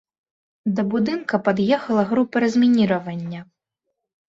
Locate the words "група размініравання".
2.15-3.39